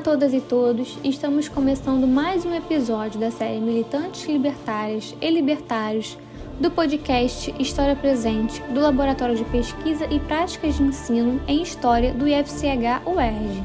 [0.00, 6.16] A todas e todos, estamos começando mais um episódio da série Militantes Libertárias e Libertários
[6.58, 12.26] do podcast História Presente do Laboratório de Pesquisa e Práticas de Ensino em História do
[12.26, 13.62] IFCH UERJ.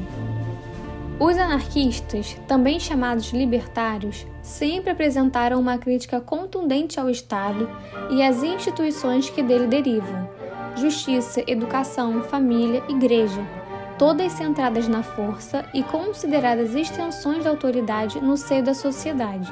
[1.21, 7.69] Os anarquistas, também chamados libertários, sempre apresentaram uma crítica contundente ao Estado
[8.11, 10.29] e às instituições que dele derivam:
[10.75, 13.54] justiça, educação, família, igreja
[13.97, 19.51] todas centradas na força e consideradas extensões da autoridade no seio da sociedade.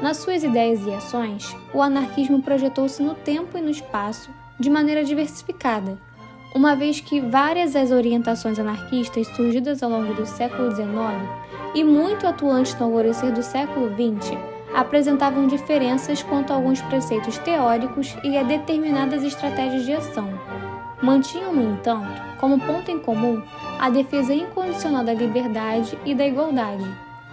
[0.00, 5.04] Nas suas ideias e ações, o anarquismo projetou-se no tempo e no espaço de maneira
[5.04, 5.98] diversificada,
[6.54, 10.92] uma vez que várias as orientações anarquistas surgidas ao longo do século XIX
[11.74, 14.36] e muito atuantes no alvorecer do século XX
[14.74, 20.28] apresentavam diferenças quanto a alguns preceitos teóricos e a determinadas estratégias de ação.
[21.02, 23.40] Mantinham, no entanto, como ponto em comum
[23.78, 26.84] a defesa incondicional da liberdade e da igualdade,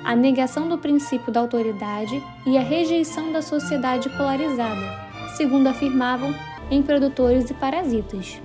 [0.04, 6.32] a negação do princípio da autoridade e a rejeição da sociedade polarizada, segundo afirmavam
[6.70, 8.40] em Produtores e Parasitas.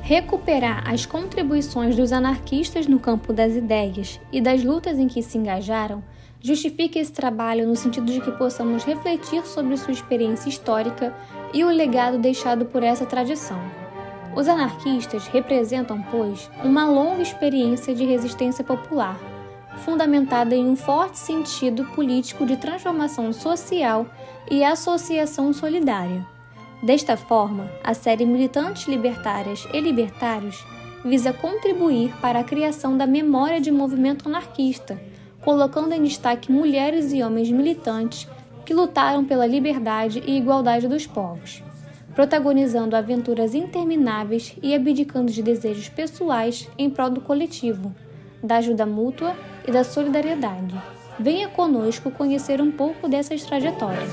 [0.00, 5.36] Recuperar as contribuições dos anarquistas no campo das ideias e das lutas em que se
[5.36, 6.02] engajaram
[6.40, 11.14] justifica esse trabalho no sentido de que possamos refletir sobre sua experiência histórica
[11.52, 13.85] e o legado deixado por essa tradição.
[14.36, 19.18] Os anarquistas representam, pois, uma longa experiência de resistência popular,
[19.78, 24.06] fundamentada em um forte sentido político de transformação social
[24.50, 26.26] e associação solidária.
[26.82, 30.62] Desta forma, a série Militantes Libertárias e Libertários
[31.02, 35.00] visa contribuir para a criação da memória de movimento anarquista,
[35.40, 38.28] colocando em destaque mulheres e homens militantes
[38.66, 41.62] que lutaram pela liberdade e igualdade dos povos
[42.16, 47.94] protagonizando aventuras intermináveis e abdicando de desejos pessoais em prol do coletivo,
[48.42, 49.36] da ajuda mútua
[49.68, 50.74] e da solidariedade.
[51.20, 54.10] Venha conosco conhecer um pouco dessas trajetórias.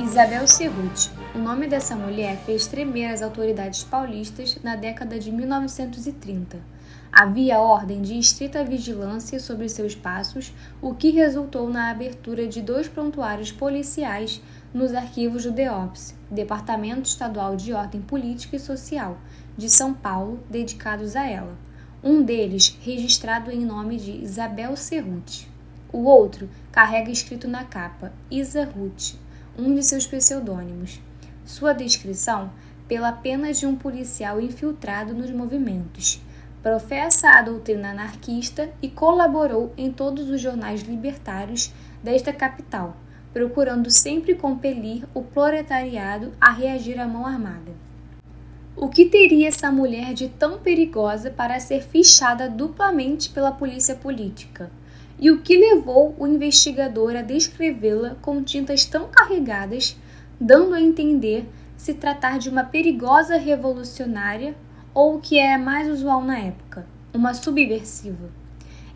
[0.00, 1.10] Isabel Cerruti.
[1.34, 6.75] O nome dessa mulher fez tremer as autoridades paulistas na década de 1930
[7.18, 12.88] Havia ordem de estrita vigilância sobre seus passos, o que resultou na abertura de dois
[12.88, 14.42] prontuários policiais
[14.74, 19.16] nos arquivos do DEOPS, Departamento Estadual de Ordem Política e Social,
[19.56, 21.56] de São Paulo, dedicados a ela.
[22.04, 25.50] Um deles registrado em nome de Isabel Cerruti.
[25.90, 29.14] O outro carrega escrito na capa Isa Ruth,
[29.58, 31.00] um de seus pseudônimos.
[31.46, 32.52] Sua descrição
[32.86, 36.20] pela pena de um policial infiltrado nos movimentos
[36.66, 41.72] professa a doutrina anarquista e colaborou em todos os jornais libertários
[42.02, 42.96] desta capital,
[43.32, 47.70] procurando sempre compelir o proletariado a reagir à mão armada.
[48.74, 54.68] O que teria essa mulher de tão perigosa para ser fichada duplamente pela polícia política?
[55.20, 59.96] E o que levou o investigador a descrevê-la com tintas tão carregadas,
[60.40, 64.56] dando a entender se tratar de uma perigosa revolucionária
[64.96, 68.30] ou o que era mais usual na época, uma subversiva.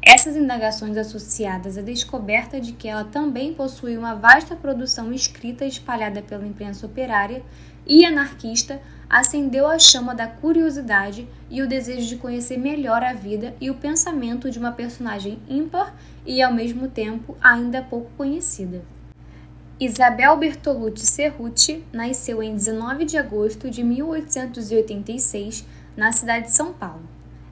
[0.01, 6.23] Essas indagações associadas à descoberta de que ela também possuía uma vasta produção escrita espalhada
[6.23, 7.43] pela imprensa operária
[7.87, 13.55] e anarquista acendeu a chama da curiosidade e o desejo de conhecer melhor a vida
[13.61, 15.95] e o pensamento de uma personagem ímpar
[16.25, 18.83] e ao mesmo tempo ainda pouco conhecida.
[19.79, 25.67] Isabel Bertolucci Cerruti nasceu em 19 de agosto de 1886
[26.01, 27.03] na cidade de São Paulo.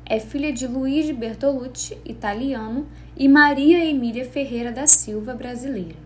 [0.07, 5.97] É filha de Luigi Bertolucci, italiano, e Maria Emília Ferreira da Silva, brasileira.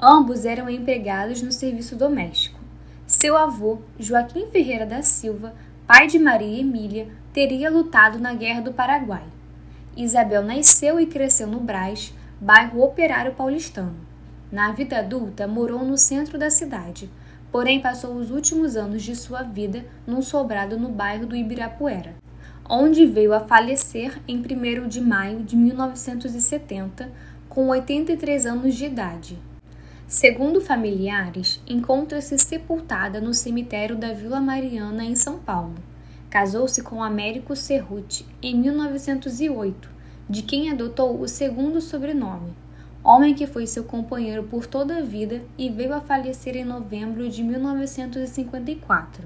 [0.00, 2.58] Ambos eram empregados no serviço doméstico.
[3.06, 5.54] Seu avô, Joaquim Ferreira da Silva,
[5.86, 9.24] pai de Maria Emília, teria lutado na Guerra do Paraguai.
[9.94, 13.94] Isabel nasceu e cresceu no Brás, bairro operário paulistano.
[14.50, 17.10] Na vida adulta, morou no centro da cidade,
[17.50, 22.14] porém passou os últimos anos de sua vida num sobrado no bairro do Ibirapuera,
[22.68, 27.10] onde veio a falecer em 1 de maio de 1970,
[27.48, 29.38] com 83 anos de idade.
[30.06, 35.74] Segundo familiares, encontra-se sepultada no cemitério da Vila Mariana, em São Paulo.
[36.30, 39.90] Casou-se com Américo Cerruti em 1908,
[40.28, 42.54] de quem adotou o segundo sobrenome,
[43.02, 47.28] homem que foi seu companheiro por toda a vida e veio a falecer em novembro
[47.28, 49.24] de 1954.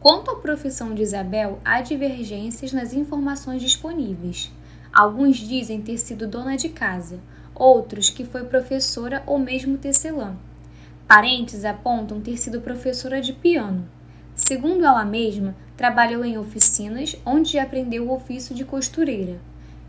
[0.00, 4.52] Quanto à profissão de Isabel, há divergências nas informações disponíveis.
[4.92, 7.18] Alguns dizem ter sido dona de casa,
[7.54, 10.36] outros que foi professora ou mesmo tecelã.
[11.06, 13.88] Parentes apontam ter sido professora de piano.
[14.36, 19.40] Segundo ela mesma, trabalhou em oficinas onde aprendeu o ofício de costureira.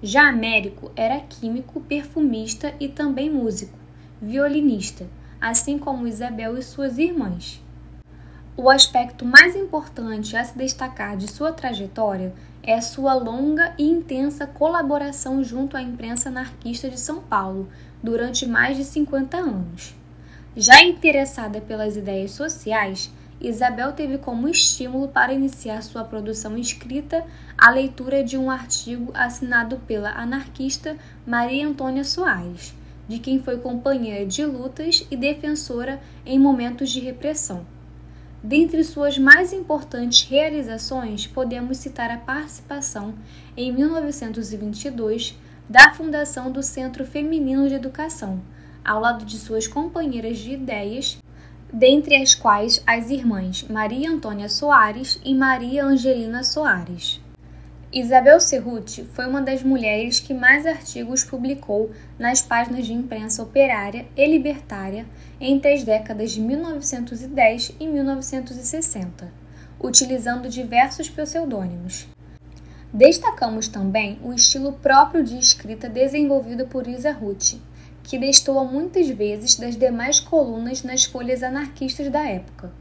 [0.01, 3.78] Já Américo era químico, perfumista e também músico,
[4.22, 5.07] violinista,
[5.42, 7.62] assim como Isabel e suas irmãs.
[8.56, 14.48] O aspecto mais importante a se destacar de sua trajetória é sua longa e intensa
[14.48, 17.68] colaboração junto à imprensa anarquista de São Paulo
[18.01, 19.96] durante mais de 50 anos.
[20.56, 27.25] Já interessada pelas ideias sociais, Isabel teve como estímulo para iniciar sua produção escrita
[27.57, 32.74] a leitura de um artigo assinado pela anarquista Maria Antônia Soares,
[33.07, 37.65] de quem foi companheira de lutas e defensora em momentos de repressão.
[38.44, 43.13] Dentre suas mais importantes realizações, podemos citar a participação,
[43.56, 45.38] em 1922,
[45.68, 48.41] da fundação do Centro Feminino de Educação,
[48.83, 51.19] ao lado de suas companheiras de ideias,
[51.71, 57.21] dentre as quais as irmãs Maria Antônia Soares e Maria Angelina Soares.
[57.92, 64.07] Isabel Cerruti foi uma das mulheres que mais artigos publicou nas páginas de imprensa operária
[64.16, 65.06] e libertária
[65.39, 69.31] entre as décadas de 1910 e 1960,
[69.80, 72.07] utilizando diversos pseudônimos.
[72.92, 77.56] Destacamos também o estilo próprio de escrita desenvolvido por Isa Ruth,
[78.10, 82.72] que destoa muitas vezes das demais colunas nas folhas anarquistas da época.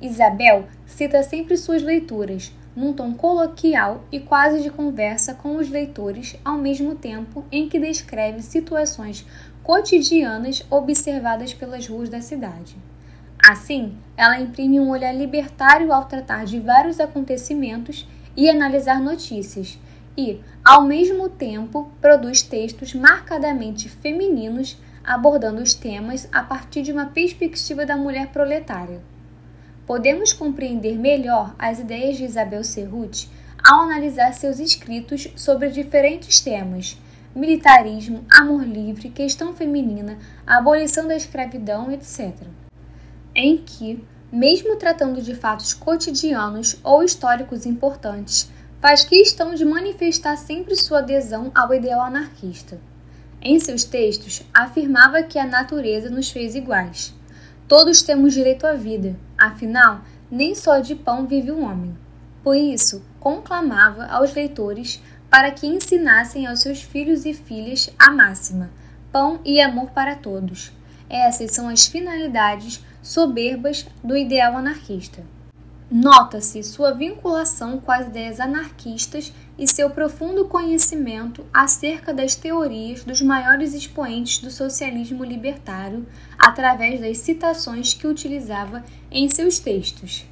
[0.00, 6.36] Isabel cita sempre suas leituras, num tom coloquial e quase de conversa com os leitores,
[6.44, 9.26] ao mesmo tempo em que descreve situações
[9.64, 12.76] cotidianas observadas pelas ruas da cidade.
[13.44, 18.06] Assim, ela imprime um olhar libertário ao tratar de vários acontecimentos
[18.36, 19.80] e analisar notícias,
[20.16, 27.06] e, ao mesmo tempo, produz textos marcadamente femininos abordando os temas a partir de uma
[27.06, 29.00] perspectiva da mulher proletária
[29.86, 33.30] podemos compreender melhor as ideias de Isabel Serruti
[33.64, 36.98] ao analisar seus escritos sobre diferentes temas:
[37.34, 42.34] militarismo, amor livre, questão feminina, abolição da escravidão, etc.
[43.34, 44.02] Em que,
[44.32, 48.50] mesmo tratando de fatos cotidianos ou históricos importantes,
[48.80, 52.80] faz questão de manifestar sempre sua adesão ao ideal anarquista.
[53.40, 57.14] Em seus textos, afirmava que a natureza nos fez iguais.
[57.68, 61.96] Todos temos direito à vida, afinal, nem só de pão vive o homem.
[62.42, 68.70] Por isso, conclamava aos leitores para que ensinassem aos seus filhos e filhas a máxima:
[69.10, 70.72] pão e amor para todos.
[71.08, 75.22] Essas são as finalidades soberbas do ideal anarquista.
[75.88, 83.22] Nota-se sua vinculação com as ideias anarquistas e seu profundo conhecimento acerca das teorias dos
[83.22, 86.04] maiores expoentes do socialismo libertário
[86.36, 90.26] através das citações que utilizava em seus textos.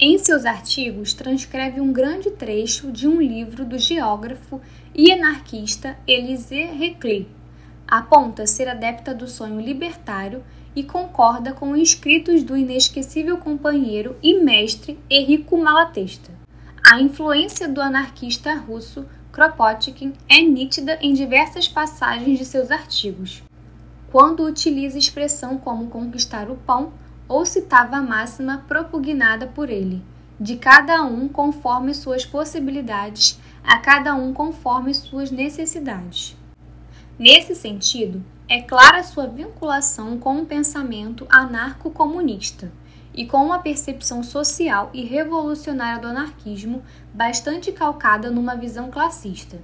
[0.00, 4.58] Em seus artigos, transcreve um grande trecho de um livro do geógrafo
[4.94, 7.26] e anarquista Élisée Reclus.
[7.86, 10.42] Aponta ser adepta do sonho libertário
[10.74, 16.30] e concorda com escritos do inesquecível companheiro e mestre Henrico Malatesta.
[16.90, 23.42] A influência do anarquista russo Kropotkin é nítida em diversas passagens de seus artigos.
[24.10, 26.92] Quando utiliza expressão como conquistar o pão,
[27.28, 30.02] ou citava a máxima propugnada por ele,
[30.40, 36.36] de cada um conforme suas possibilidades, a cada um conforme suas necessidades.
[37.18, 42.72] Nesse sentido, é clara sua vinculação com o pensamento anarco-comunista
[43.12, 49.60] e com uma percepção social e revolucionária do anarquismo bastante calcada numa visão classista.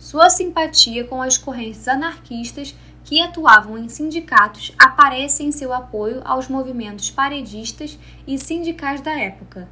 [0.00, 2.74] Sua simpatia com as correntes anarquistas
[3.04, 9.68] que atuavam em sindicatos aparece em seu apoio aos movimentos paredistas e sindicais da época,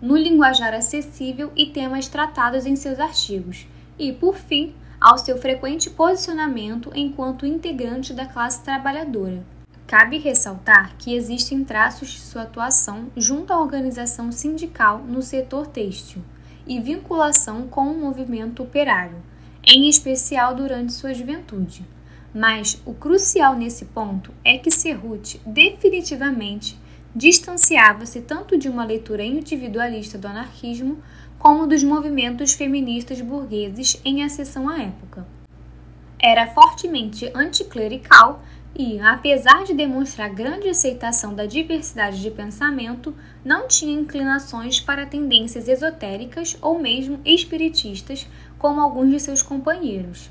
[0.00, 3.66] no linguajar acessível e temas tratados em seus artigos,
[3.98, 9.44] e, por fim, ao seu frequente posicionamento enquanto integrante da classe trabalhadora.
[9.86, 16.22] Cabe ressaltar que existem traços de sua atuação junto à organização sindical no setor têxtil
[16.66, 19.22] e vinculação com o movimento operário,
[19.62, 21.84] em especial durante sua juventude.
[22.34, 26.78] Mas o crucial nesse ponto é que Serrut definitivamente
[27.14, 30.98] distanciava-se tanto de uma leitura individualista do anarquismo
[31.38, 35.26] como dos movimentos feministas burgueses em acessão à época.
[36.18, 38.42] Era fortemente anticlerical
[38.74, 45.68] e, apesar de demonstrar grande aceitação da diversidade de pensamento, não tinha inclinações para tendências
[45.68, 48.26] esotéricas ou mesmo espiritistas,
[48.58, 50.30] como alguns de seus companheiros.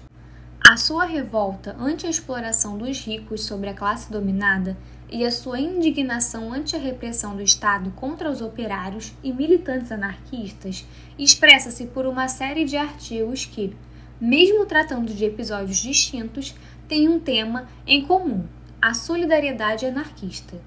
[0.68, 4.76] A sua revolta ante a exploração dos ricos sobre a classe dominada
[5.14, 10.88] e a sua indignação ante a repressão do Estado contra os operários e militantes anarquistas
[11.20, 13.76] expressa-se por uma série de artigos que,
[14.20, 16.56] mesmo tratando de episódios distintos,
[16.88, 18.44] têm um tema em comum:
[18.82, 20.60] a solidariedade anarquista.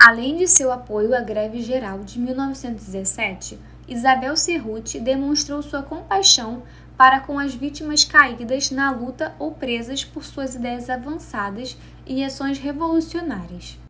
[0.00, 6.62] Além de seu apoio à greve geral de 1917, Isabel Cerruti demonstrou sua compaixão
[6.96, 12.58] para com as vítimas caídas na luta ou presas por suas ideias avançadas e ações
[12.58, 13.81] revolucionárias.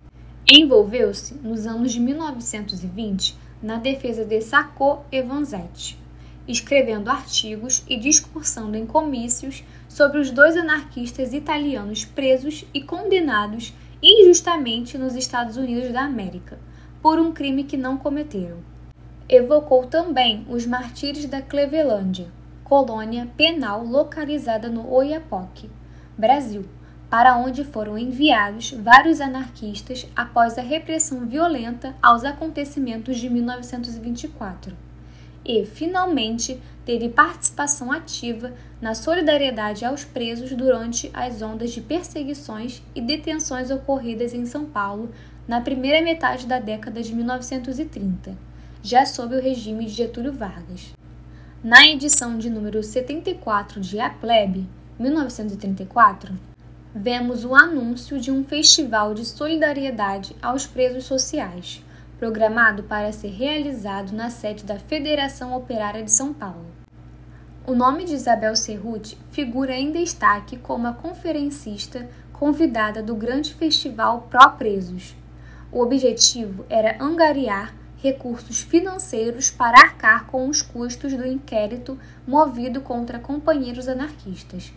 [0.54, 5.99] Envolveu-se, nos anos de 1920, na defesa de Sacco e Vanzetti,
[6.47, 14.99] escrevendo artigos e discursando em comícios sobre os dois anarquistas italianos presos e condenados injustamente
[14.99, 16.59] nos Estados Unidos da América,
[17.00, 18.59] por um crime que não cometeram.
[19.26, 22.30] Evocou também os martírios da Clevelândia,
[22.62, 25.71] colônia penal localizada no Oiapoque,
[26.18, 26.66] Brasil,
[27.12, 34.75] para onde foram enviados vários anarquistas após a repressão violenta aos acontecimentos de 1924.
[35.45, 43.00] E, finalmente, teve participação ativa na solidariedade aos presos durante as ondas de perseguições e
[43.02, 45.11] detenções ocorridas em São Paulo
[45.47, 48.35] na primeira metade da década de 1930,
[48.83, 50.95] já sob o regime de Getúlio Vargas.
[51.62, 54.66] Na edição de número 74 de A Plebe,
[54.99, 56.51] 1934,
[56.94, 61.82] vemos o anúncio de um festival de solidariedade aos presos sociais,
[62.18, 66.66] programado para ser realizado na sede da Federação Operária de São Paulo.
[67.66, 74.26] O nome de Isabel Cerruti figura em destaque como a conferencista convidada do grande festival
[74.28, 75.16] Pró-Presos.
[75.70, 83.18] O objetivo era angariar recursos financeiros para arcar com os custos do inquérito movido contra
[83.18, 84.72] companheiros anarquistas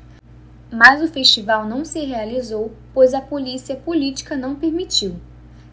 [0.75, 5.15] mas o festival não se realizou, pois a polícia política não permitiu.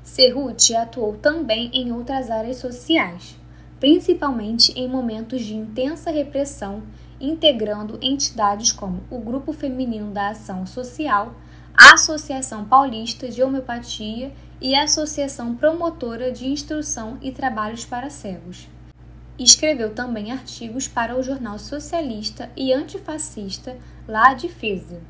[0.00, 3.36] Cerruti atuou também em outras áreas sociais,
[3.80, 6.84] principalmente em momentos de intensa repressão,
[7.20, 11.34] integrando entidades como o Grupo Feminino da Ação Social,
[11.76, 18.68] a Associação Paulista de Homeopatia e a Associação Promotora de Instrução e Trabalhos para Cegos.
[19.36, 23.76] Escreveu também artigos para o jornal socialista e antifascista
[24.08, 25.00] La Defesa.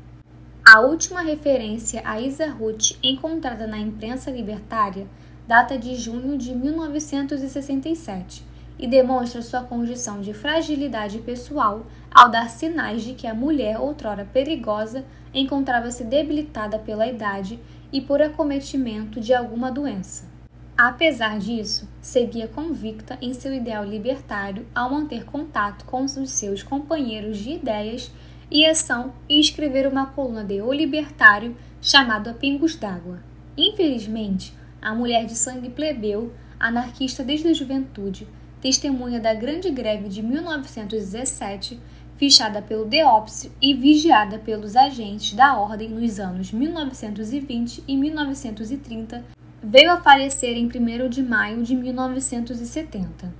[0.63, 5.07] A última referência a Isa Ruth encontrada na imprensa libertária
[5.47, 8.45] data de junho de 1967
[8.77, 14.29] e demonstra sua condição de fragilidade pessoal ao dar sinais de que a mulher, outrora
[14.31, 17.59] perigosa, encontrava-se debilitada pela idade
[17.91, 20.31] e por acometimento de alguma doença.
[20.77, 27.39] Apesar disso, seguia convicta em seu ideal libertário ao manter contato com os seus companheiros
[27.39, 28.11] de ideias
[28.49, 33.19] e ação e escrever uma coluna de O Libertário chamada Pingos d'Água.
[33.57, 38.27] Infelizmente, a mulher de sangue plebeu, anarquista desde a juventude,
[38.61, 41.79] testemunha da Grande Greve de 1917,
[42.15, 49.23] fichada pelo Deópsio e vigiada pelos agentes da ordem nos anos 1920 e 1930,
[49.61, 53.33] veio a falecer em 1 de maio de 1970.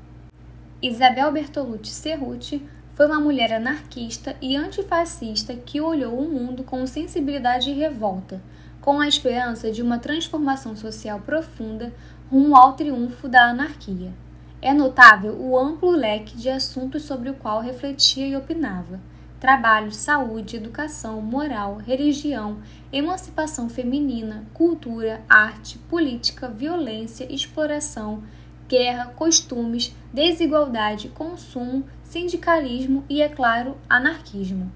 [0.81, 2.61] Isabel Bertolucci Cerruti
[2.93, 8.41] foi uma mulher anarquista e antifascista que olhou o mundo com sensibilidade e revolta,
[8.81, 11.93] com a esperança de uma transformação social profunda
[12.29, 14.13] rumo ao triunfo da anarquia.
[14.61, 18.99] É notável o amplo leque de assuntos sobre o qual refletia e opinava
[19.43, 22.59] trabalho, saúde, educação, moral, religião,
[22.93, 28.23] emancipação feminina, cultura, arte, política, violência, exploração,
[28.69, 31.83] guerra, costumes, desigualdade, consumo,
[32.13, 34.71] sindicalismo e, é claro, anarquismo.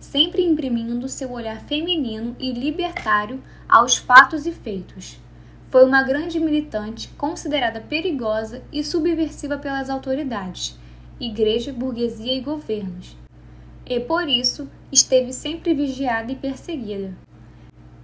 [0.00, 5.20] Sempre imprimindo seu olhar feminino e libertário aos fatos e feitos.
[5.68, 10.78] Foi uma grande militante considerada perigosa e subversiva pelas autoridades,
[11.20, 13.14] igreja, burguesia e governos
[13.84, 17.14] e, por isso, esteve sempre vigiada e perseguida.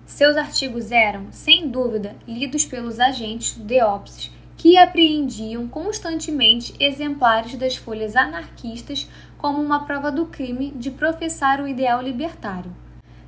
[0.05, 4.31] Seus artigos eram, sem dúvida, lidos pelos agentes do Deópsis,
[4.65, 9.07] que apreendiam constantemente exemplares das folhas anarquistas
[9.37, 12.75] como uma prova do crime de professar o ideal libertário.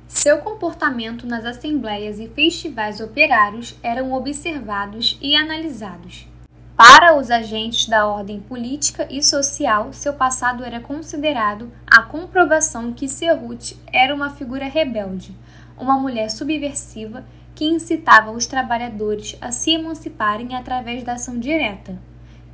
[0.07, 6.27] Seu comportamento nas assembleias e festivais operários eram observados e analisados.
[6.75, 13.07] Para os agentes da ordem política e social, seu passado era considerado a comprovação que
[13.07, 15.37] Cerruti era uma figura rebelde,
[15.77, 17.23] uma mulher subversiva
[17.57, 21.97] que incitava os trabalhadores a se emanciparem através da ação direta.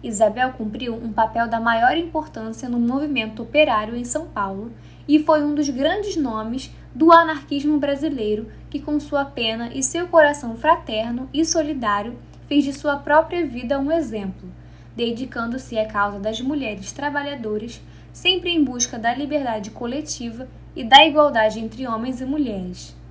[0.02, 4.72] Isabel cumpriu um papel da maior importância no movimento operário em São Paulo
[5.06, 10.08] e foi um dos grandes nomes do anarquismo brasileiro que, com sua pena e seu
[10.08, 12.18] coração fraterno e solidário,
[12.48, 14.50] fez de sua própria vida um exemplo,
[14.96, 17.82] dedicando-se à causa das mulheres trabalhadoras,
[18.14, 23.03] sempre em busca da liberdade coletiva e da igualdade entre homens e mulheres.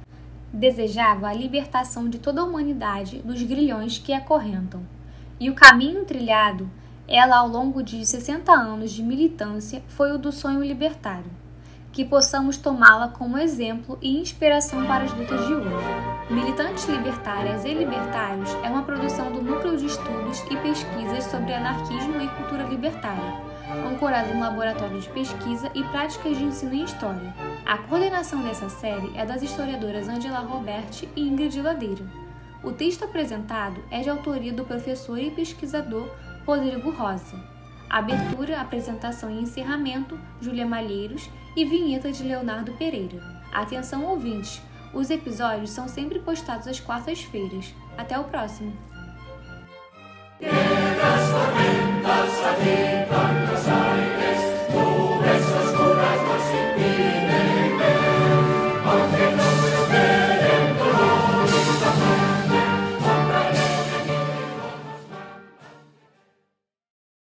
[0.53, 4.83] Desejava a libertação de toda a humanidade dos grilhões que a acorrentam.
[5.41, 6.71] E o caminho trilhado,
[7.09, 11.31] ela ao longo de 60 anos de militância, foi o do sonho libertário
[11.93, 15.69] que possamos tomá-la como exemplo e inspiração para as lutas de hoje.
[16.31, 22.19] Militantes Libertárias e Libertários é uma produção do Núcleo de Estudos e Pesquisas sobre Anarquismo
[22.21, 23.52] e Cultura Libertária,
[23.87, 27.35] ancorado no Laboratório de Pesquisa e Práticas de Ensino em História.
[27.65, 32.05] A coordenação dessa série é das historiadoras Angela Roberti e Ingrid Ladeira.
[32.63, 36.09] O texto apresentado é de autoria do professor e pesquisador
[36.47, 37.37] Rodrigo Rosa.
[37.89, 43.23] Abertura, apresentação e encerramento, Júlia Malheiros e vinheta de Leonardo Pereira.
[43.53, 44.63] Atenção ouvintes,
[44.95, 47.75] os episódios são sempre postados às quartas-feiras.
[47.97, 48.92] Até o próximo!
[50.43, 54.12] que las tormentas agitan los aires.